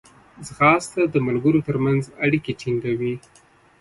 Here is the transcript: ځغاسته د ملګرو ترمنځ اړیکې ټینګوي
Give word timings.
ځغاسته 0.47 1.01
د 1.07 1.15
ملګرو 1.27 1.65
ترمنځ 1.67 2.03
اړیکې 2.25 2.51
ټینګوي 2.61 3.13